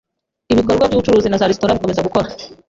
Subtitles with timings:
[0.53, 2.27] ibikorwa by’ubucuruzi na za resitori bikomeza gukora